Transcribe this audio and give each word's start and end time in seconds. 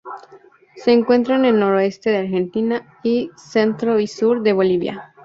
Se 0.77 0.91
encuentra 0.91 1.35
en 1.35 1.45
el 1.45 1.59
noroeste 1.59 2.09
de 2.09 2.17
Argentina, 2.17 2.97
y 3.03 3.29
centro 3.35 3.99
y 3.99 4.07
sur 4.07 4.41
de 4.41 4.51
Bolivia. 4.53 5.13